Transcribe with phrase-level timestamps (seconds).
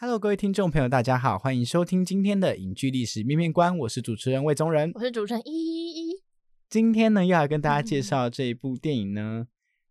[0.00, 5.00] Hello，各位听众朋友，大家好，欢迎收听今天的影剧历史面面观，我是主持人魏宗仁我。
[5.00, 6.22] 是主持人一一一，
[6.68, 9.48] 今天呢，要来跟大家介 绍这一部电影呢，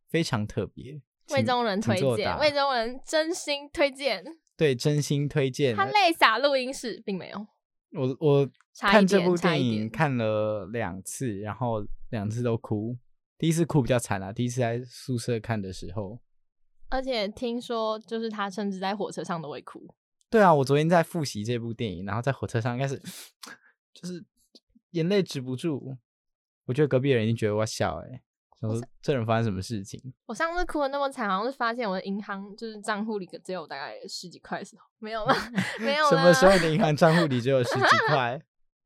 [0.07, 1.01] 非常特别。
[1.31, 4.23] 魏宗仁推荐，魏宗仁真心推荐。
[4.55, 5.75] 对，真心推荐。
[5.75, 7.45] 他泪洒录音室，并没有。
[7.91, 12.95] 我我看这部电影看了两次，然后两次都哭。
[13.37, 16.21] 第一次哭比较惨啊，第一次在宿舍看的时候。
[16.89, 19.85] 而且听说，就是他甚至在火车上都会哭。
[20.29, 22.97] 对啊，我昨天在复习这部电影，然后在火车上应该是
[23.93, 24.23] 就是
[24.91, 25.97] 眼泪止不住。
[26.65, 28.21] 我觉得隔壁的人已经觉得我要笑哎、
[28.59, 30.01] 想说这人发生什么事情？
[30.25, 35.33] 我上次哭的那么惨，好像是发现我的银行就是账户里只有大概十几块的时候，没有吗，
[35.79, 36.09] 没有了。
[36.09, 38.41] 什么时候你的银行账户里只有十几 块？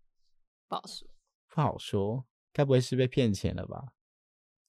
[0.70, 1.08] 不好说？
[1.50, 3.94] 不好说，该不会是被骗钱了吧？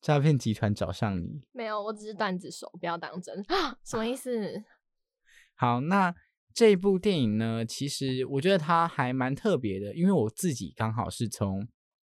[0.00, 1.42] 诈骗集团找上你。
[1.52, 3.44] 没有，我只是段子手，不要当真。
[3.84, 4.64] 什么意思？
[5.54, 6.14] 好，那
[6.54, 11.66] 这部电影呢，其实我觉得它还蛮特别的，因为我自己刚好是从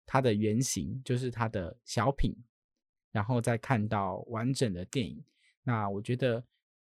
[0.06, 2.36] 它的原型，就是它的小品，
[3.10, 5.25] 然后再看到完整的电影。
[5.64, 6.44] 那我觉得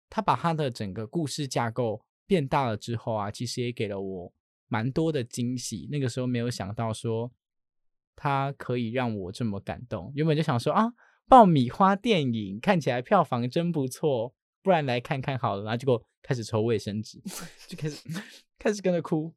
[0.09, 4.33] 他把他的整个故事架构变大了之后啊，其实也给了我
[4.67, 5.87] 蛮多的惊喜。
[5.91, 7.31] 那个时候没有想到说
[8.15, 10.93] 它可以让我这么感动，原本就想说啊，
[11.27, 15.63] 爆米花电影看起来票房真不错，不然来看看好了。
[15.63, 17.21] 然后结果开始抽卫生纸，
[17.67, 18.01] 就开始
[18.57, 19.31] 开始跟着哭。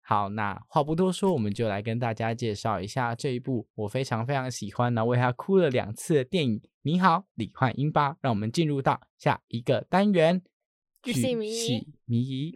[0.00, 8.16] 好，那话不多说，我们就来跟大家介绍一下这一部我非常非常喜欢，然后为他哭了两次的电影《你好，李焕英》吧。
[8.22, 10.40] 让我们进入到下一个单元——
[11.02, 12.54] 巨细靡遗细迷疑，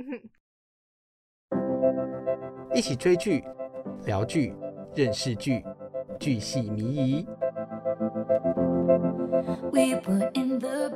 [2.75, 3.45] 一起追剧、
[4.07, 4.55] 聊剧、
[4.95, 5.63] 认识剧，
[6.19, 7.27] 巨细靡遗。
[9.73, 10.89] We were in the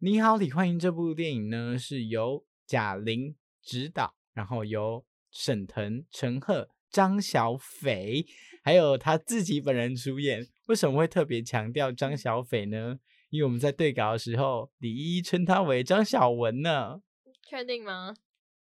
[0.00, 8.24] 你好，李焕英这部电影呢是由贾玲执导，然后由沈腾、陈赫、张小斐，
[8.62, 10.46] 还有他自己本人主演。
[10.68, 13.00] 为什么会特别强调张小斐呢？
[13.30, 17.00] 因为我们在对稿的时候，李依依称他为张小文呢。
[17.42, 18.14] 确定吗？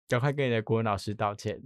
[0.06, 1.61] 赶快跟你的国文老师道歉，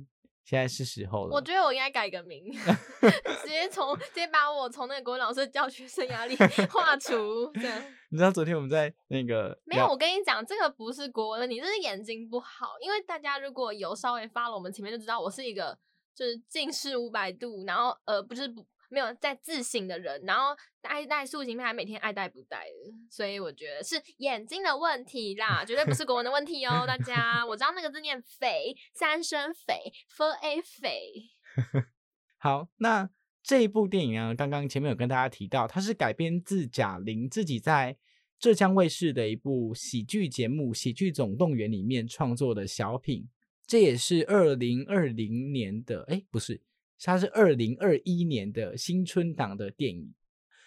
[0.49, 1.35] 现在是时候了。
[1.35, 2.51] 我觉得我应该改个名，
[3.43, 6.35] 直接从直接把我从那个国文老师的教学生涯里
[6.73, 7.53] 划除。
[7.53, 12.77] 这样你知道昨天我们在那个没有，我跟你讲，这个不是国文问题，这是眼睛不好。
[12.81, 15.77] 因为大家如果有稍微发了我们前面就知道，我是一个
[16.15, 27.45] 就是近视五百度，然后呃不是不没有在自省的人，然后爱戴塑形片还每天爱戴不戴的，所以我觉得是眼睛的问题啦，绝对不是国文的问题哦，大家。
[27.47, 31.31] 我知道那个字念肥，三声肥，f a 肥。
[32.39, 33.11] 好，那
[33.43, 37.97] 这一部电影啊，刚刚前面有跟大家提到，它是改编自贾玲自己在
[38.39, 43.29] 浙江卫视的一部喜剧节目《喜剧总动员》里面创作的小品，
[43.67, 46.63] 这也是二零二零年的，哎，不是，
[47.03, 50.15] 它是二零二一年的新春档的电影。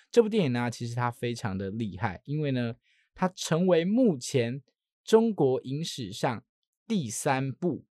[0.10, 2.76] 这部电影呢，其实它非常的厉害，因为呢，
[3.14, 4.62] 它成为目前
[5.04, 6.44] 中国影史上
[6.88, 7.86] 第三部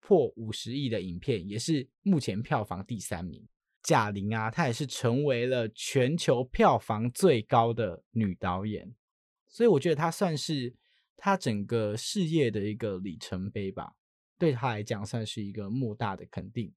[0.00, 3.46] 破五十亿的影片，也是目前票房第三名。
[3.82, 8.94] 贾玲啊，她也是成为了全球票房最高的女导演，
[9.48, 10.74] 所以我觉得她算是
[11.16, 13.94] 她整个事业的一个里程碑吧，
[14.38, 16.74] 对她来讲算是一个莫大的肯定。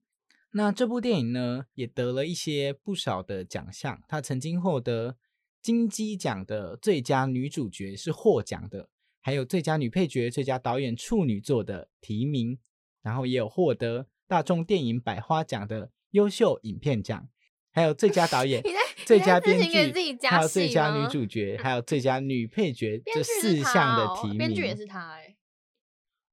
[0.56, 4.02] 那这部电影呢，也得了一些不少的奖项。
[4.08, 5.18] 她曾经获得
[5.62, 8.90] 金鸡奖的最佳女主角是获奖的，
[9.20, 12.60] 还有最佳女配角、最佳导演处女作的提名，
[13.02, 17.28] 然后也有获得大众电影百花奖的优秀影片奖，
[17.72, 18.62] 还有最佳导演、
[19.08, 24.38] 最佳编剧，还有最佳女 主角，还有最佳女配角这四项的哦提名。
[24.38, 25.33] 编剧也是他哎、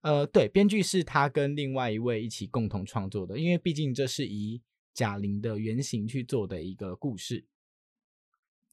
[0.03, 4.63] 呃，对，编剧是他跟另外一位一起共同创作的，因为毕竟这是以
[4.95, 7.45] 贾玲的原型去做的一个故事。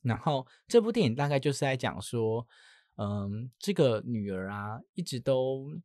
[0.02, 2.48] 然后这部电影大概就是在讲说，
[2.96, 5.82] 嗯，这个女儿啊，一直都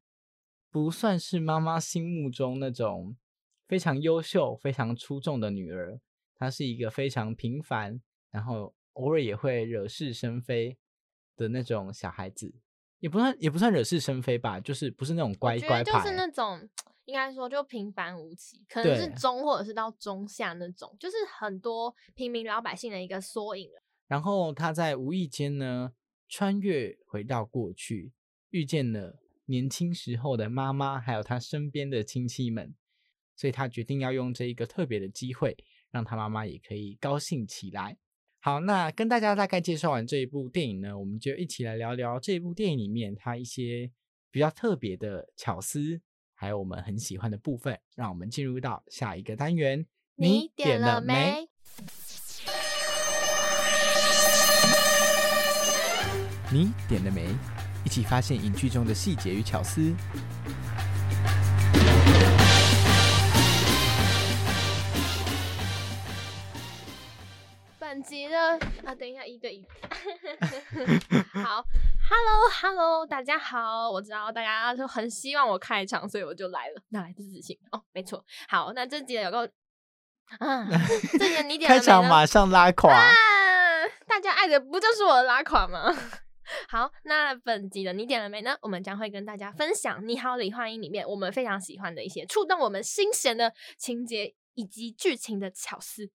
[0.70, 3.16] 不算是妈妈心目中那种
[3.66, 6.00] 非常优秀、非常出众的女儿，
[6.36, 8.00] 她是一个非常平凡，
[8.30, 10.78] 然后偶尔也会惹是生非
[11.36, 12.54] 的那种小孩子。
[13.02, 16.68] 也不算也不算惹是生非吧，就是不是那种乖乖牌，就是那种，
[17.04, 23.82] 应该说就平凡无奇，可能是中或者是到中下那种，就是很多平民老百姓的一个缩影了。
[24.06, 25.94] 然后他在无意间呢，
[26.28, 28.12] 穿越回到过去，
[28.50, 32.72] 遇见了年轻时候的妈妈，还有他身边的亲戚们，
[33.34, 35.56] 所以他决定要用这一个特别的机会，
[35.90, 37.96] 让他妈妈也可以高兴起来。
[38.44, 43.88] 好，那跟大家大概介绍完这一部电影呢，我们就一起来聊聊这一部电影里面它一些
[44.32, 46.00] 比较特别的巧思，
[46.34, 47.78] 还有我们很喜欢的部分。
[47.94, 49.86] 让我们进入到下一个单元，
[50.16, 51.14] 你点了没？
[51.14, 51.48] 没？
[56.52, 57.28] 你点了没？
[57.84, 59.94] 一起发现影剧中的细节与巧思。
[68.12, 68.38] 集的
[68.84, 69.64] 啊，等一下，一对一。
[71.32, 71.64] 好
[72.10, 77.58] ，Hello Hello，大家好，我知道大家都很希望我开场，所以我就来了，哪来的自信？
[77.70, 78.22] 哦，没错。
[78.48, 79.50] 好，那这集的有个
[80.40, 80.68] 啊，
[81.18, 82.92] 这集你点了开场马上拉垮。
[82.92, 83.14] 啊，
[84.06, 85.90] 大家爱的不就是我的拉垮吗？
[86.68, 88.54] 好，那本集的你点了没呢？
[88.60, 96.10] 我们将会跟大家分享《你好，李焕英》里面我们非常喜欢的一些触动我们心弦的情节以及剧情的巧思。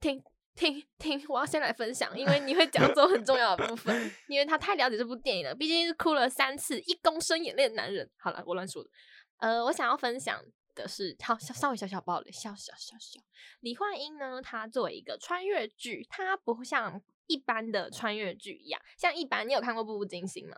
[0.00, 0.22] 听
[0.58, 8.10] 听听，我要先来分享，因为你会讲走很重要的部分， 因为他太了解这部电影了，毕竟是哭了三次、一公升眼泪的男人。
[8.16, 8.90] 好了，我乱说的。
[9.36, 10.44] 呃，我想要分享
[10.74, 13.20] 的是，好稍稍微小小爆雷，小小小小。
[13.60, 20.56] 李焕英呢，她作为一个穿越剧，它不像一般的穿越剧一样，像一般你有看过《步步惊心》吗？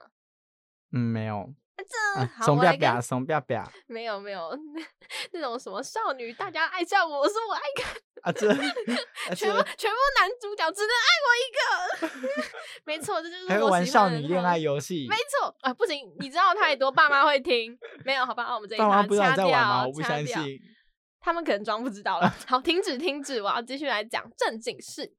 [0.93, 1.53] 嗯，没有。
[2.45, 4.57] 怂我来跟吧吧，怂吧吧没有没有
[5.33, 7.93] 那种什么少女，大家爱上我，我说我爱看，
[8.23, 8.33] 啊！
[8.37, 8.57] 这啊
[9.35, 9.37] 全
[9.77, 12.51] 全部男主角只能爱我一个。
[12.85, 17.77] 没错，这就是还会玩少女恋爱游戏没，错啊，不行，你知道太多，爸妈会听。
[18.05, 19.87] 没有，好吧，我们这一爸妈趴不知道在玩掐掉吗？
[19.87, 20.59] 我不相信。
[21.23, 22.35] 他们可能装不知道了。
[22.47, 25.13] 好，停止停止，我要继续来讲正经事。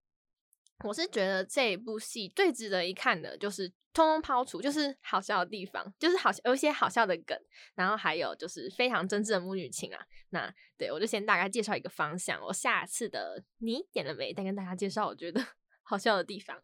[0.83, 7.37] 我是觉得这一部戏最值得一看的，就是通通抛除，就是好笑的地方，就是好有一些好笑的梗，
[7.75, 9.99] 然后还有就是非常真挚的母女情啊。
[10.29, 14.33] 那对我就先大概介绍一个方向，我下次的你点了没？
[14.33, 15.45] 再跟大家介绍我觉得
[15.83, 16.57] 好笑的地方。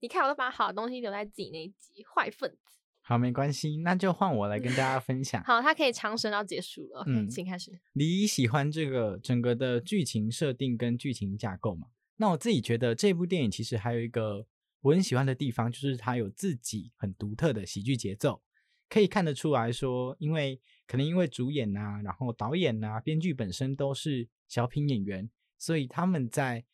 [0.00, 2.78] 你看，我都把好的东西留在自己那一集，坏分子。
[3.02, 5.42] 好，没关系，那就换我来跟大家分享。
[5.44, 7.04] 好，它可以长绳到结束了。
[7.06, 7.70] 嗯，嗯请开始。
[7.92, 11.88] 你喜欢这个整个的剧情设定跟剧情架构嘛？
[12.22, 14.46] 那我自己觉得这部电影其实还有一个
[14.80, 18.40] 我很喜欢的地方，就是它有自己很独特的喜剧节奏，
[18.88, 25.28] 可以看得出来说，因为可能因为主演呐、然后导演呐、编剧本身都是小品演员，
[25.58, 26.64] 所以他们在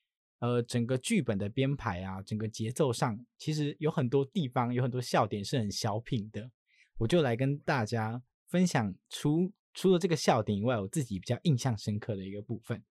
[0.40, 6.50] 呃整个剧本的编排啊，整个节奏上，其实有很多地方有很多笑点是很小品的。
[6.98, 12.84] 我就来跟大家分享除除了这个笑点以外，我自己比较印象深刻的一个部分。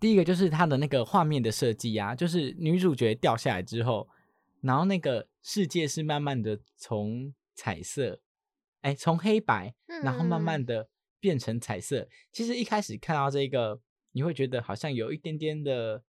[0.00, 4.08] 第一个就是它的那个画面的设计啊，就是女主角掉下来之后，
[4.60, 8.20] 然后那个世界是慢慢的从彩色，
[8.82, 9.74] 哎，从黑白，
[10.04, 10.88] 然后慢慢嗯的
[11.18, 12.08] 变成彩色。
[12.30, 13.80] 其实一开始看到这个，
[14.12, 16.04] 你会觉得好像有一点点的，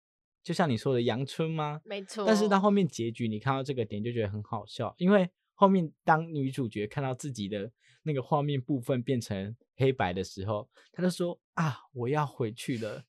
[0.42, 1.80] 就像你说的阳春吗？
[1.84, 2.24] 没错。
[2.26, 7.70] 但是到后面结局，你看到这个点就觉得很好笑，因为后面当女主角看到自己的
[8.02, 13.04] 那个画面部分变成黑白的时候，她就说啊，我要回去了。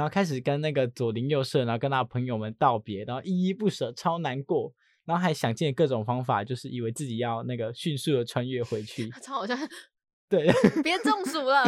[0.00, 4.72] 然后开始跟那个左邻右舍，然后跟他的朋友们道别，然后依依不舍，超难过，
[5.04, 9.10] 然后还想尽各种方法，就是以为自己要那个迅速的穿越回去。
[9.20, 9.54] 超好笑，
[10.26, 10.50] 对，
[10.82, 11.62] 别中暑了。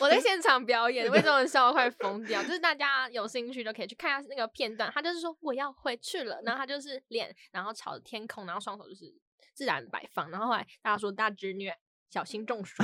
[0.00, 2.42] 我在现场表演，为什么笑得快疯掉？
[2.42, 4.90] 就是大家有兴趣都可以去看一下那个片段。
[4.92, 9.04] 他就是说我要回去了，然后他就是脸，然后朝着天空，然后双手就是
[9.54, 10.28] 自然摆放。
[10.32, 11.70] 然后后来大家说大侄女
[12.10, 12.82] 小心中暑，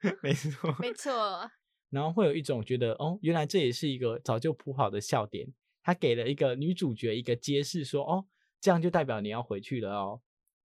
[0.00, 0.74] 对，没错。
[0.80, 1.48] 没错，
[1.92, 5.46] 然后会有一种觉得，哦，原来这也是一个早就铺好的笑点，
[5.82, 8.24] 他给了一个女主角一个揭示说，哦，
[8.60, 10.22] 这样就代表你要回去了哦，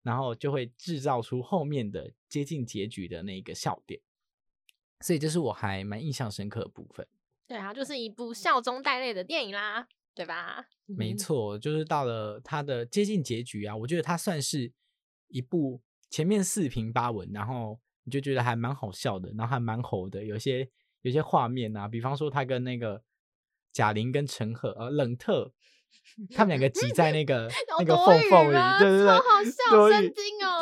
[0.02, 4.00] 然后就会制造出后面的接近结局的那一个笑点，
[5.00, 7.06] 所以这是我还蛮印象深刻的部分。
[7.46, 10.66] 对啊，就是一部笑中带泪的电影啦，对吧？
[10.88, 14.72] 嗯，没错，就是到了它的接近结局啊，我觉得它算是
[15.28, 15.80] 一部
[16.10, 20.70] 前面四平八稳，然后你就觉得还蛮好笑的，然后还蛮吼的，有些
[21.04, 23.02] 有些画面啊，比方说他跟那个
[23.72, 25.52] 贾玲跟陈赫呃冷特。
[26.34, 30.60] 他们两个挤在那个 有那个缝缝里，对对对，超好笑，神经哦！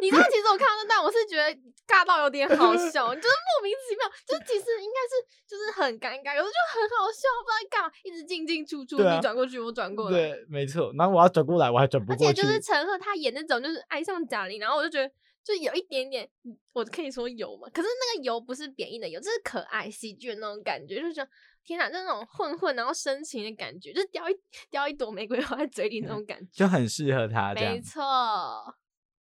[0.00, 1.44] 你知道，其实我看到那段，我是觉得
[1.86, 5.12] 尬到有点好笑，就是莫名其妙，就是其实应该是
[5.46, 10.18] 就是很尴尬，有时候就很好笑，不知道在干嘛，一直进进出出，啊你转过去，我转过来。
[10.18, 10.92] 对，没错。
[10.96, 12.24] 然后我要转过来，我还转不过去。
[12.24, 15.12] 而且就是陈赫他演那种就是爱上贾玲，然后我就觉得
[15.44, 21.30] 就有一点点，嗯我可以说油嘛，可是那个油不是贬义的油，这是可爱喜剧的那种感觉，就觉得
[21.64, 24.34] 天哪，就那种混混然后深情的感觉，就是叼一
[24.70, 27.80] 叼一朵玫瑰花在嘴里那种感觉，就很适合他没。
[27.80, 28.02] 错。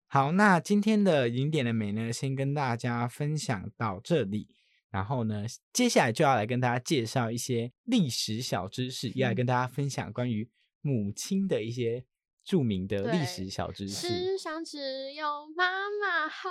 [0.08, 4.48] 好，那今天的零点的美呢，先跟大家分享到这里。
[4.90, 10.50] 然后呢，接下来就要来跟大家介绍一些历史小知识，要来跟大家分享关于
[10.82, 12.06] 母亲的一些
[12.48, 14.08] 著名的历史小知识。
[14.08, 16.50] 世上只有妈妈好。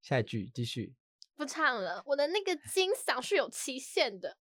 [0.00, 0.94] 下一句继续。
[1.36, 4.38] 不唱了，我的那个金嗓是有期限的。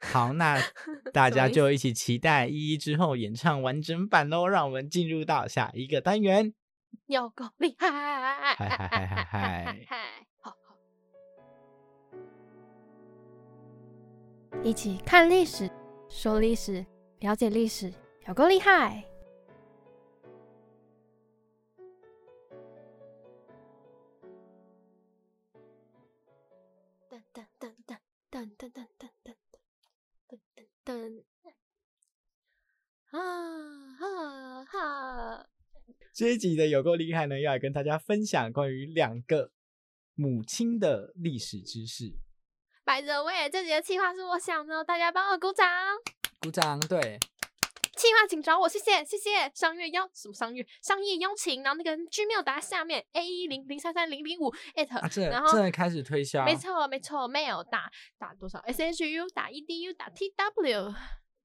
[0.00, 0.58] 好，那
[1.14, 4.48] 大家就一起期待依依之后演唱完整版喽。
[4.48, 6.52] 让我们进入到下一个单元。
[7.06, 7.88] 有够厉害！
[7.90, 10.26] 嗨嗨嗨嗨嗨嗨！
[10.40, 10.76] 好好，
[14.64, 15.70] 一起看历史，
[16.08, 16.84] 说历史，
[17.20, 17.92] 了解历史，
[18.26, 19.04] 有够厉害！
[27.08, 27.98] 噔噔噔噔
[28.30, 29.34] 噔噔噔噔噔
[30.28, 31.24] 噔噔噔
[33.10, 35.46] 啊哈哈！
[36.12, 39.50] 这一集的有够厉害呢，要来跟大家分享关于两个
[40.14, 42.12] 母亲的历史知识。
[42.84, 45.66] 白泽威，这集的计划是我想的，大家帮我鼓掌。
[46.40, 47.18] 鼓掌，对，
[48.00, 49.50] 计划请找我，谢谢谢谢。
[49.54, 60.30] 商业邀什么商业商业邀请，然后那个 Gmail 打在下面 A 一零零三三零零五 at，、然后这开始推销，没错没错，mail 打打多少 S H U 打 E D U 打 T
[60.34, 60.94] W，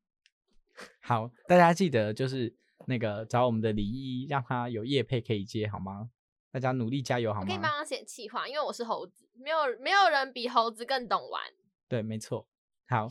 [1.04, 2.56] 好，大家记得就是
[2.88, 6.10] 那个找我们的李一，让他有业配可以接，好吗？
[6.54, 7.80] 大家努力加油，好吗可以帮吗？
[7.80, 11.44] 他写企划，因为我是猴子，没有没有人比猴子更懂玩。
[11.90, 12.48] 对，没错。
[12.88, 13.10] 好，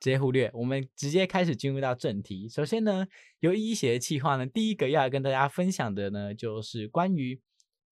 [0.00, 2.48] 直接忽略，我们直接开始进入到正题。
[2.48, 3.06] 首先呢，
[3.40, 7.38] 由一写的企划呢，第一个要跟大家分享的呢，就是关于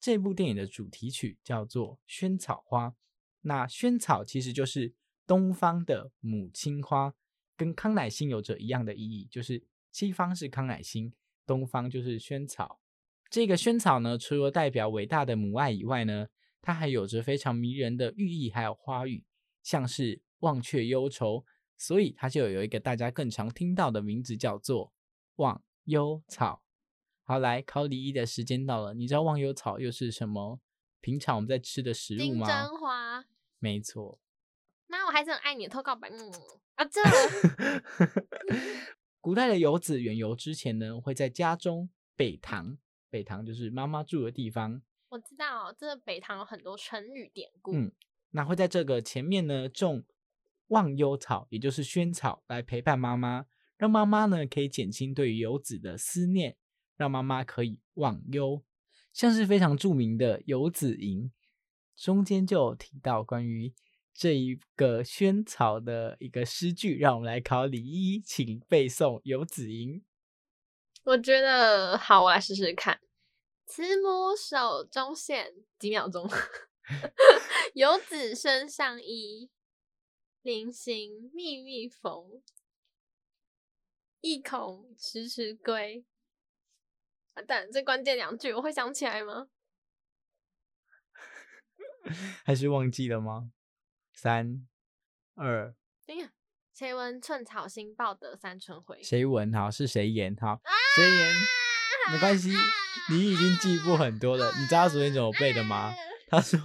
[0.00, 2.88] 这部电影的主题曲，叫做《萱草花》。
[3.42, 4.94] 那萱草其实就是
[5.26, 7.12] 东方的母亲花，
[7.56, 9.62] 跟康乃馨有着一样的意义，就是
[9.92, 11.12] 西方是康乃馨，
[11.46, 12.80] 东方就是萱草。
[13.30, 16.28] 这个萱草呢，除了代表伟大的母爱以外呢，
[16.62, 19.24] 它还有着非常迷人的寓意，还有花语，
[19.62, 21.44] 像是忘却忧愁，
[21.78, 24.92] 所以它就有一个大家更常听到的名字，叫做
[25.36, 26.62] 忘忧草。
[27.22, 30.60] 好，来考李一的时间到了，你知道忘忧草又是什么？
[31.00, 32.46] 平常我们在吃的食物金吗？
[32.46, 33.24] 针花，
[33.60, 34.18] 没错，
[34.88, 36.32] 那，我还是很爱你的，偷告白，嗯
[36.74, 37.00] 啊这
[39.20, 42.78] 古代的游子远游之前呢，会在家中北堂，
[43.10, 47.72] 北堂就是妈妈住的地方，我知道，这北堂有很多成语典故。
[47.72, 47.92] 嗯
[48.30, 50.04] 那会在这个前面呢种
[50.68, 53.46] 忘忧草，也就是萱草，来陪伴妈妈，
[53.76, 56.56] 让妈妈呢可以减轻对于游子的思念，
[56.96, 58.62] 让妈妈可以忘忧。
[59.12, 61.24] 像是非常著名的《游子吟》，
[61.96, 63.74] 中间就有提到关于
[64.14, 69.94] 这一个萱草的一个诗句，让我们来考李一，请背诵《游子吟》。
[71.04, 73.00] 我觉得好，我来试试看。
[73.66, 76.28] 慈母手中线，几秒钟。
[77.74, 79.50] 游子身上衣，
[80.48, 82.40] 临行密密缝。
[84.22, 86.06] 意恐迟迟归。
[87.34, 89.48] 啊，但这关键两句我会想起来吗？
[92.46, 93.52] 还是忘记了吗？
[94.14, 94.66] 三、
[95.34, 95.74] 二，
[96.72, 99.02] 谁闻寸草心，报得三春晖。
[99.02, 99.52] 谁闻？
[99.52, 100.34] 好，是谁言？
[100.40, 100.62] 好，
[100.96, 101.34] 谁言？
[102.10, 102.48] 没关系，
[103.10, 104.50] 你已经进步很多了。
[104.58, 105.92] 你知道昨天怎么背的吗？
[106.30, 106.60] 他说：“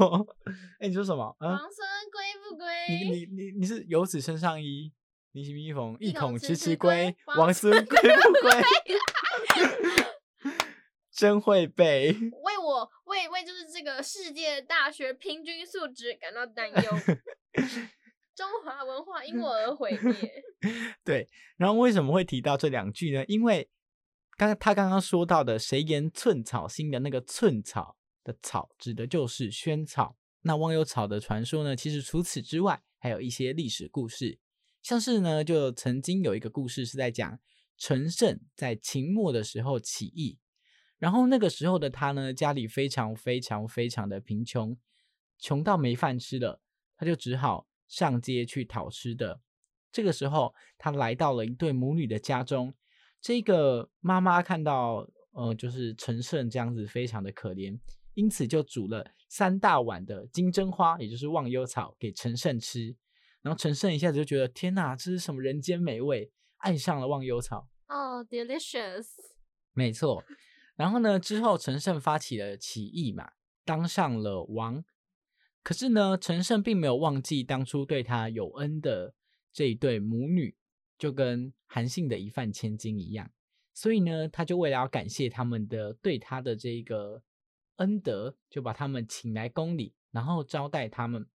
[0.80, 1.36] 哎、你说什么？
[1.40, 2.66] 嗯、王孙归不归？
[2.90, 4.92] 你你你你是游子身上衣，
[5.32, 7.16] 临行密缝，意意恐迟恐迟归归。
[7.36, 8.52] 王孙归不归？
[11.12, 12.12] 真会背。
[12.12, 16.92] 为我为为就是这个世界大学平均素质感到担忧。
[18.36, 20.44] 中华文化因我而毁灭。
[21.06, 23.24] 对，然后为什么会提到这两句呢？
[23.28, 23.70] 因为
[24.38, 30.18] 刚他刚刚说到的“谁言寸草心”的那个“寸草”的草，指的就是萱草。
[30.44, 34.40] 那忘忧草的传说呢，其实除此之外，还有一些历史故事，
[34.82, 37.40] 像是呢，就曾经有一个故事是在讲
[37.78, 40.38] 陈胜在秦末的时候起义，
[41.00, 44.78] 然后那个时候的他呢，家里非常非常非常的贫穷，
[45.40, 46.62] 穷到没饭吃了，
[46.96, 49.42] 他就只好上街去讨吃的。
[49.92, 52.74] 这个时候，他来到了一对母女的家中。
[53.22, 57.80] 这个妈妈看到，呃，就是陈胜这样子非常的可怜，
[58.13, 62.96] 因此就煮了三大碗的金针花，也就是忘忧草给陈胜吃。
[63.41, 67.67] 然后陈胜一下子就觉得，天哪，这是什么人间美味，爱上了忘忧草。
[67.88, 69.08] 哦，delicious。
[69.74, 70.24] 没错。
[70.75, 73.32] 然后呢，之后陈胜发起了起义嘛，
[73.65, 74.84] 当上了王。
[75.62, 79.13] 可是呢，陈胜并没有忘记当初对他有恩的
[79.51, 80.55] 这一对母女，
[80.98, 83.32] 就跟韩信的一饭千金一样。
[83.74, 87.22] 所以呢，他就为了要感谢他们的对他的这个
[87.77, 91.27] 恩德，就把他们请来宫里，然后招待他们。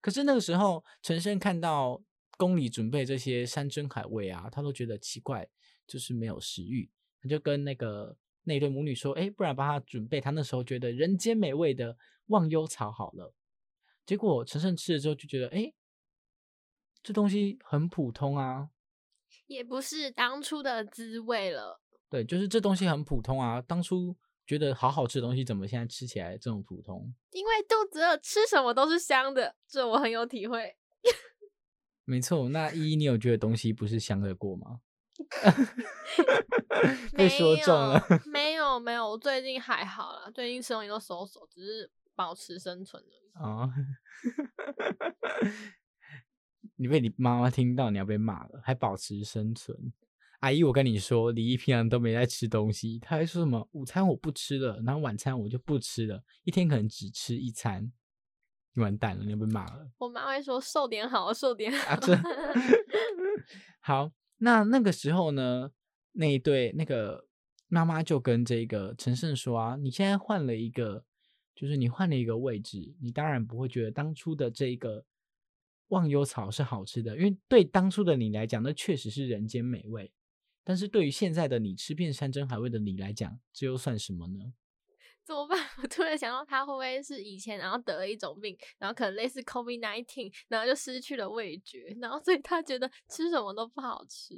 [0.00, 2.02] 可是那个时候，陈胜看到
[2.36, 5.48] 宫里准备这些山珍海味啊，他都觉得奇怪，
[5.86, 6.90] 就是没有食欲。
[7.22, 13.34] 他就跟那个那对母女说：“哎，不然帮他准备他那时候觉得人间美味的忘忧草好了。”
[14.04, 15.72] 结果陈胜吃了之后就觉得：“哎，
[17.02, 18.68] 这东西很普通啊。
[19.46, 21.80] 也不是当初的滋味了。
[22.10, 23.62] 对，就是这东西很普通啊。
[23.62, 24.14] 当初
[24.46, 27.14] 觉得好好吃的东西，怎么现在吃起来这么普通？
[27.30, 30.76] 因为肚子饿，吃什么都是香的，这我很有体会。
[32.04, 32.50] 没错。
[32.50, 34.80] 那依依，你有觉得东西不是香的过吗？
[37.16, 38.02] 被说中了。
[38.26, 43.30] 没有没有，我最近还好啦，最近吃东西都收手，只是保持生存而已。
[43.32, 43.72] 啊、
[46.76, 49.94] 你被你妈妈听到，你要被骂了，还保持生存。
[50.44, 57.90] 阿姨，我跟你说，李毅平常都没在吃东西，他还说什么午餐我不吃了，然后晚餐我就不吃了，一天可能只吃一餐。
[58.74, 59.90] 你完蛋了，你要被骂了。
[59.96, 61.94] 我妈会说瘦点好，瘦点好。
[61.94, 61.98] 啊，
[63.80, 65.70] 好，那那个时候呢，
[66.12, 67.26] 那一对那个
[67.68, 71.06] 妈妈就跟这个陈胜说啊，你现在换了一个，
[71.54, 75.06] 就是你换了一个位置，你当然不会觉得当初的这个
[75.88, 80.12] 忘忧草是好吃的，因为对当初的你来讲，那确实是人间美味。
[80.64, 84.54] 但是对于现在的你，吃遍山珍海味的你来讲，这又算什么呢？
[85.22, 85.58] 怎么办？
[85.82, 94.34] 我突然想到，他会不会是以前然后得了一种病，然后可能类似 COVID nineteen，然后就失去了味觉，然后所以他觉得吃什么都不好吃。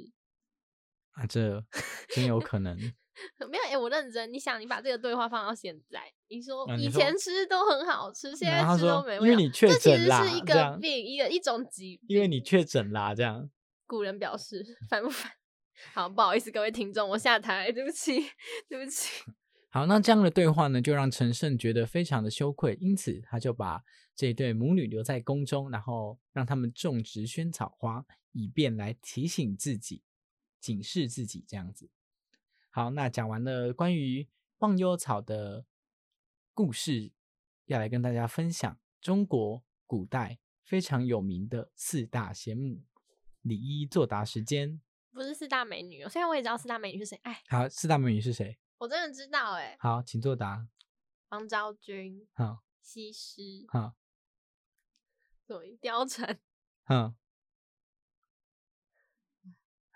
[1.11, 1.63] 啊，这
[2.09, 2.77] 真有可能。
[3.49, 4.31] 没有，哎、我认真。
[4.31, 12.05] 你想，你把这个对话放到现在，你说以前吃都很好吃，现在吃都没味道因为你确这其实是一个病，一个一种疾病。
[12.15, 13.49] 因为你确诊啦，这样。
[13.87, 15.31] 古人表示 烦不烦？
[15.93, 18.19] 好，不好意思，各位听众，我下台，对不起，
[18.67, 19.23] 对不起。
[19.69, 23.83] 好，那这样的对话呢，就让陈胜觉得非常的羞愧，因此他就把
[24.15, 30.01] 这对母女留在宫中，然后让他们种植萱草花，以便来提醒自己、
[30.59, 31.89] 警示自己这样子。
[32.69, 34.27] 好，那讲完了关于
[34.59, 35.65] 忘忧草的
[36.53, 37.11] 故事，
[37.65, 42.81] 要来跟大家分享中国古代非常有名的四大贤母。
[43.41, 44.81] 李一作答时间，
[45.17, 48.59] 不是四大美女哦，虽然我也知道四大美女是谁，哎，好，四大美女是谁？
[48.77, 50.67] 我真的知道，哎，好，请作答。
[51.29, 53.95] 王昭君、好，西施、好，
[55.47, 56.39] 对，貂蝉，
[56.87, 57.15] 嗯。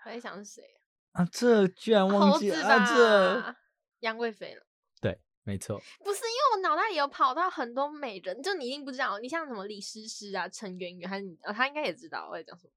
[0.04, 0.80] 我在想是谁
[1.12, 2.06] 啊，这居然啊？
[2.12, 2.84] 忘记猴子啊！
[2.84, 3.56] 这，
[4.00, 4.66] 杨贵妃了。
[5.00, 12.72] 对，没错，不是因为我脑袋里有跑到很多美人，就你一定不知道，你像什么李师师啊、陈圆圆，还是你、哦、他应该也知道我在讲什么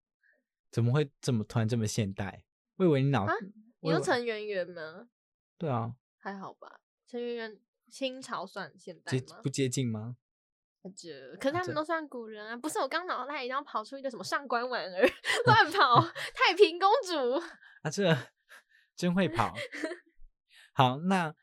[0.76, 2.44] 怎么会这么突然这么现代？
[2.76, 3.34] 我以为你脑，啊？
[3.42, 5.08] 你我以为说陈圆圆吗？
[5.58, 7.58] 对啊，还好吧，陈圆圆
[7.90, 9.48] 清朝算现代吗不？
[9.48, 10.18] 接近吗？
[10.98, 15.10] 这可是他这们都算古人啊，不是我刚脑袋里然后跑出一个什么上官婉儿
[15.48, 16.02] 乱跑
[16.34, 17.36] 太平公主，
[17.84, 18.14] 啊，这
[18.98, 19.54] 真会跑。
[20.76, 21.34] 好，那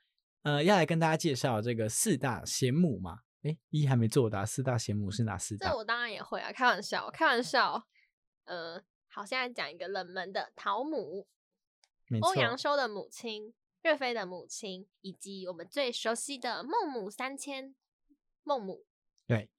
[0.42, 3.21] 呃，要来跟大家介绍这个四大贤母嘛？
[3.45, 5.71] 诶，一还没作答，四大贤母是哪四大？
[5.71, 7.88] 这我当然也会啊，开玩笑，开玩笑。
[8.45, 8.83] 呃，
[9.14, 11.27] 好，现在讲一个冷门的陶母，
[12.09, 17.75] 没欧阳，修的母亲、岳飞的母亲，以及我们最熟悉的孟母三迁。
[18.42, 18.87] 孟母，
[19.27, 19.51] 对，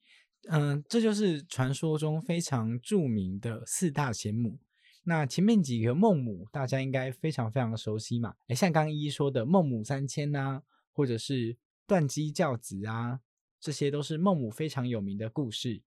[0.49, 4.57] 嗯、这就是传说中非常著名的四大贤母。
[5.03, 8.35] 那前面几个孟母，大家应该非常非常熟悉嘛。
[8.47, 13.19] 诶，像刚刚一一说的孟母三迁呐、或者是断机教子啊，
[13.59, 15.83] 这些都是孟母非常有名的故事。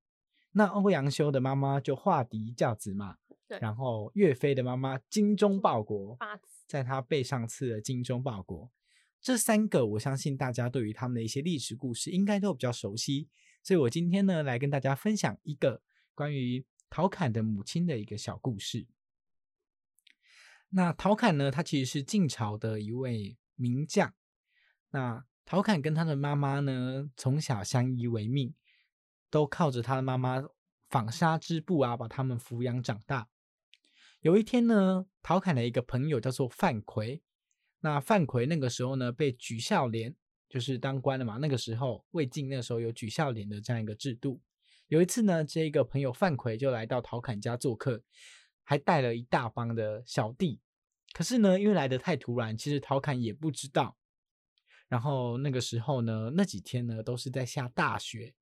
[0.52, 3.16] 那欧阳修的妈妈就化敌教子嘛，
[3.48, 6.18] 对然后岳飞的妈妈精忠报国，
[6.66, 8.70] 在他背上刺了精忠报国。
[9.20, 13.28] 这三个，我相信大家对于他们的一些历史故事应该都比较熟悉，
[13.62, 15.82] 所以我今天呢来跟大家分享一个
[16.14, 18.86] 关于陶侃的母亲的一个小故事。
[20.70, 24.12] 那陶侃呢，他其实是晋朝的一位名将。
[24.90, 28.54] 那陶侃跟他的妈妈呢，从小相依为命，
[29.30, 30.44] 都靠着他的妈妈
[30.88, 33.28] 纺纱织布啊，把他们抚养长大。
[34.26, 37.22] 有一天呢，陶侃的一个朋友叫做范奎，
[37.78, 40.16] 那范奎那个时候呢被举孝廉，
[40.48, 41.36] 就是当官的嘛。
[41.36, 44.40] 那个时候魏晋那时候有举孝廉的这样一个制度。
[44.88, 48.02] 有一次呢，这个朋友范奎就来到陶侃家做客，
[48.64, 50.60] 还带了一大帮的小弟。
[51.12, 53.96] 可是呢，因为来得太突然，其实陶侃也不知道。
[54.88, 58.34] 然后那个时候呢，那几天呢都是在下大雪，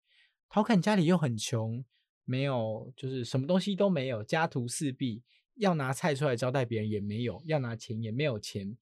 [0.49, 1.85] 陶侃家里又很穷，
[2.25, 5.23] 没有就是什么东西都没有，家徒四壁，
[5.57, 8.77] 要拿菜出来招待别人也没有，要拿钱也没有钱。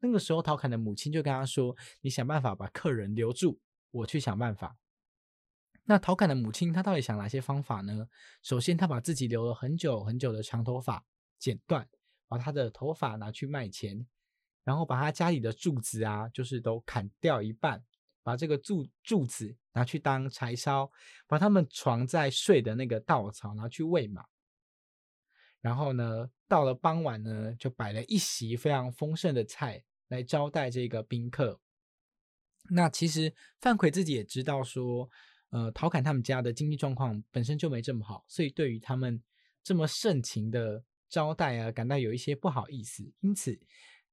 [0.00, 4.76] 那个时候，陶侃的母亲就跟他说：“你想办法把客人留住，我去想办法。”
[5.84, 8.08] 那陶侃的母亲她到底想哪些方法呢？
[8.42, 11.04] 首先，她把自己留了很久很久的长头发
[11.38, 11.88] 剪断，
[12.28, 14.06] 把她的头发拿去卖钱，
[14.62, 17.84] 然后把她家里的柱子啊，就是都砍掉一半，
[18.22, 20.90] 把这个柱柱子拿去当柴烧，
[21.26, 24.24] 把他们床在睡的那个稻草拿去喂马。
[25.60, 31.60] 然后呢，到了傍晚呢，就摆了一席非常丰盛的菜来招待这个宾客。
[32.70, 35.08] 那其实范奎自己也知道说，
[35.50, 39.22] 呃，陶侃他们家的经济状况本身就没这么好，所以对于他们
[39.62, 43.58] 这么盛情的招待啊，感到有一些不好意思，因此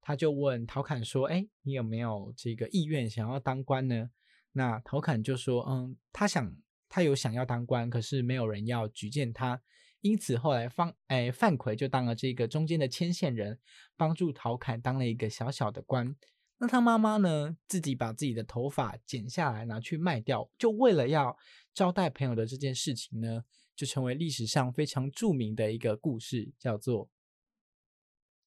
[0.02, 4.10] 他就问陶侃说：“哎，你有没有这个意愿想要当官呢？”
[4.54, 6.56] 那陶侃就说：“嗯，他想
[6.90, 9.62] 他有想要当官，可是没有人要举荐他，
[10.02, 13.60] 因此后来方哎范奎就当了这个中间的牵线人，
[13.96, 16.16] 帮助陶侃当了一个小小的官。
[16.60, 21.38] 那他妈妈呢，自己把自己的头发剪下来拿去卖掉，就为了要
[21.74, 23.44] 招待朋友的这件事情呢，
[23.76, 27.10] 就成为历史上非常著名的一个故事，叫做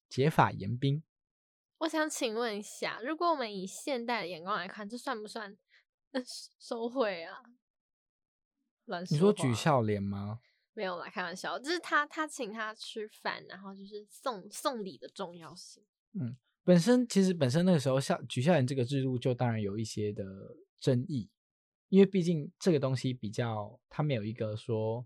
[0.09, 1.03] 解法严兵。
[1.77, 5.57] 我想请问一下，如果我们以现代的眼光来看，这算不算
[6.59, 7.37] 收贿啊？
[8.85, 10.41] 乱你说举话孝廉吗？
[10.73, 15.83] 没有啦，开玩笑，就是他他请他吃饭，然后就是送送礼的重要性。
[16.13, 20.23] 嗯本身其实本身那个时候下举孝廉这个制度就当然有一些的
[20.79, 21.27] 争议，
[21.89, 25.03] 因为毕竟这个东西比较他没有一个说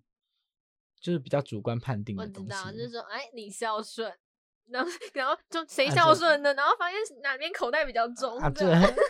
[1.00, 2.52] 就是比较主观判定的东西。
[2.52, 4.14] 我知道，就是说，哎，你孝顺，
[4.66, 8.66] 然后然后就谁孝顺的，然后发现哪边口袋比较重，啊这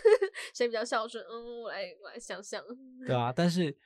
[0.54, 1.24] 谁比较孝顺？
[1.24, 2.62] 嗯，我来我来想想，
[3.04, 3.76] 对啊，但是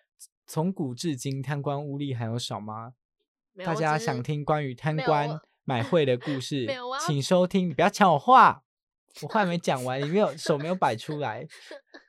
[0.53, 2.95] 从古至今贪官污吏还有少吗？
[3.65, 6.67] 大家想听关于贪官我买会的故 事
[7.07, 7.69] 请收听。
[7.69, 8.65] 你不要抢我话，
[9.23, 11.47] 我话还没讲完，你没有手没有摆出来。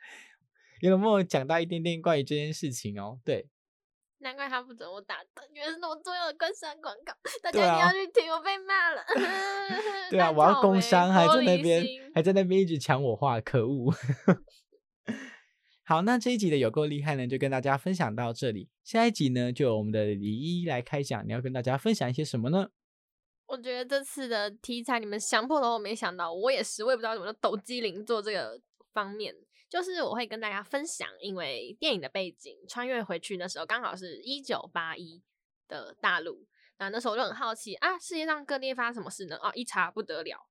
[0.81, 3.19] 有没有讲到一点点关于这件事情哦？
[3.23, 3.47] 对，
[4.17, 9.03] 难怪他不准我打的，原来是那么重要的官商广告，大家一定要啊去听，我被骂了。
[10.09, 13.93] 对啊，我要工商，还在那边还在那边一直抢我话，可恶！
[15.91, 18.69] 好，那这一集的有够厉害呢，就跟大家分享到这里。
[18.81, 22.69] 下一集呢，就由我们的李一来开讲，你要跟大家分享一些什么呢？
[23.47, 28.61] 我觉得这次的题材你们想破头，我没想到，我也是，我也不知道怎么抖机灵做这个
[28.93, 29.35] 方面。
[29.69, 35.21] 就是我会跟大家分享，因为电影的背景穿越回去那时候，刚好是一九八一
[35.67, 36.47] 的大陆。
[36.79, 39.35] 那那时候我就很好奇啊，世界上各地发生什么事呢？
[39.43, 40.47] 哦，一查不得了，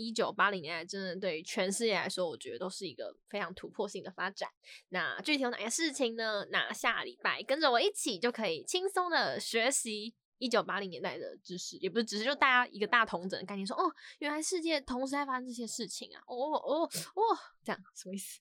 [0.00, 4.48] 一九八零年代真的对于全世界来说，我觉得都是一个非常突破性的发展。
[4.88, 6.46] 那具体有哪些事情呢？
[6.50, 18.40] 那下礼拜跟着我一起就可以轻松的学习一九八零年代的知识，也不是只是就大家一个大同整的概念，说哦，原来世界同时在发生这些事情啊，哦哦哦，这样什么意思？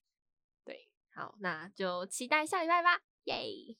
[0.63, 3.75] 对，好，那就期待下礼拜吧，耶！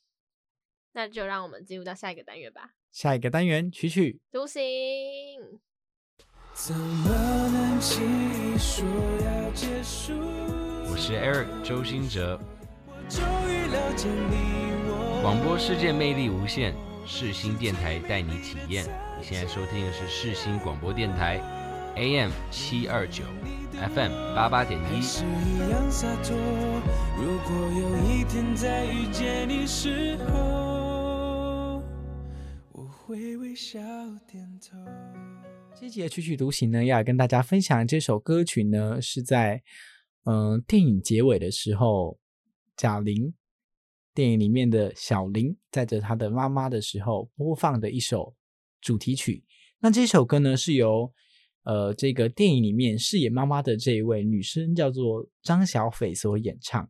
[0.92, 4.20] 那就让我们进入到下一个单元吧，下一个单元，曲曲。
[4.32, 5.62] 独行。
[6.62, 8.86] 怎么能轻易说
[9.24, 10.12] 要结束？
[10.92, 12.38] 我是 Eric 周兴哲，
[12.86, 15.22] 我终于了解你我。
[15.24, 18.84] 广播世界魅力无限，世新电台带你体验。
[19.18, 21.40] 你现在收听的是世新广播电台
[21.96, 23.24] ，AM 七二九
[23.96, 25.02] ，FM 八八点一。
[25.02, 26.36] 是一样洒脱。
[27.18, 31.82] 如果有一天再遇见你时候，
[32.74, 33.80] 我会微笑
[34.28, 34.78] 点头。
[35.80, 39.64] 这一集的曲曲独行呢，要跟大家分享这首歌曲呢，是在
[40.26, 42.20] 嗯、电影结尾的时候，
[42.76, 43.34] 贾玲
[44.14, 48.36] 电影里面的小玲载着她的妈妈的时候播放的一首
[48.82, 49.46] 主题曲。
[49.80, 51.10] 那这首歌呢，是由
[51.64, 56.88] 呃这个电影里面饰演妈妈的这一位女生叫做张小斐所演唱。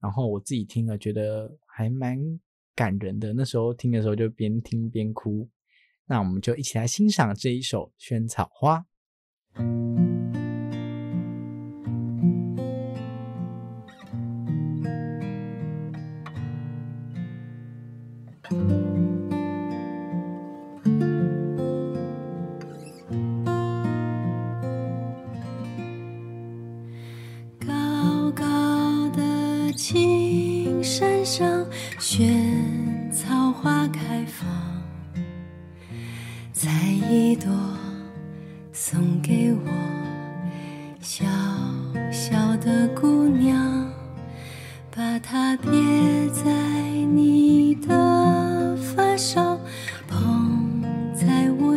[0.00, 2.16] 然后我自己听了，觉得还蛮
[2.76, 3.32] 感人的。
[3.32, 5.48] 那时候听的时候就边听边哭。
[6.08, 8.86] 那我们就一起来欣赏这一首《萱草花》。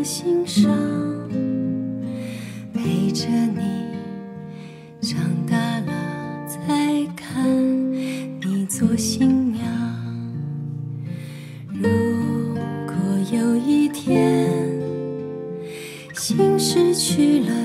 [0.04, 0.72] 心上，
[2.74, 3.62] 陪着你。
[5.02, 5.18] 长
[5.50, 7.92] 大了再看
[8.42, 9.64] 你做新娘。
[11.68, 11.90] 如
[12.86, 12.96] 果
[13.32, 14.50] 有一天
[16.14, 17.61] 心失去了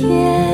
[0.00, 0.49] 天，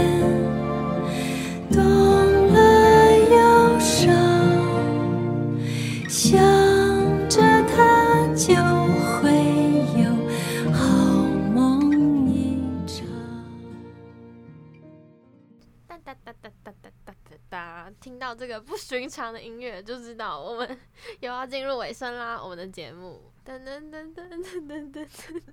[18.98, 20.78] 寻常的音乐， 就知道我们
[21.20, 22.42] 又要进入尾声啦。
[22.42, 25.06] 我们的节目，噔噔噔噔噔噔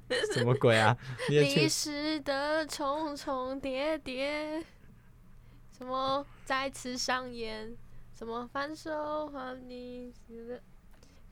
[0.10, 0.98] 噔，什么鬼啊？
[1.30, 4.64] 历史的重重叠叠，
[5.78, 7.76] 什么再次上演？
[8.14, 10.14] 什么翻手和你？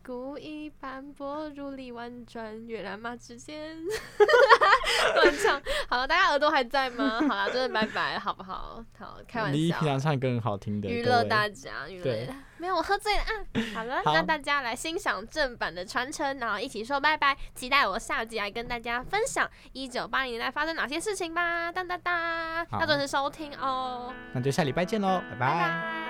[0.06, 3.78] 故意斑驳，如里婉转，月亮马之间。
[5.16, 7.22] 乱唱，好了，大家耳朵还在吗？
[7.30, 8.84] 好了，真的拜拜，好不好？
[8.98, 9.88] 好，开玩笑你平。
[9.88, 12.30] 常唱歌很好听的，娱乐大家，娱乐对。
[12.58, 13.22] 没有，我喝醉了。
[13.22, 13.32] 啊，
[13.74, 17.36] 好了，好那大家来欣赏正版的传承，然后一起说拜拜。
[17.56, 21.72] 期待我下集来跟大家分享一九八零年代发生哪些事情吧。
[21.72, 24.14] 当当当，好要准时收听哦。
[24.34, 26.01] 那就下礼拜见喽，拜拜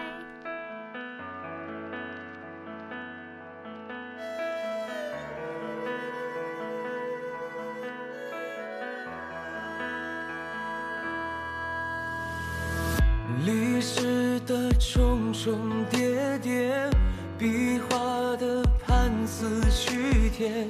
[14.46, 16.90] 的重重叠叠，
[17.38, 20.66] 笔画的盘丝虚贴，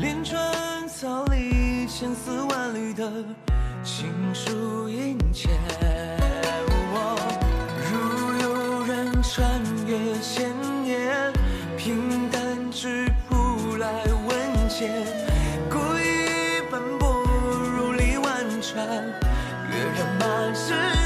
[0.00, 3.10] 连川草里千丝万缕的
[3.82, 5.48] 情书殷切。
[7.90, 7.92] 如
[8.42, 10.50] 有人穿越千
[10.82, 11.32] 年，
[11.76, 14.88] 平淡之铺来文笺，
[15.68, 17.24] 故意斑驳
[17.76, 18.86] 如里婉转，
[19.68, 20.99] 跃然马之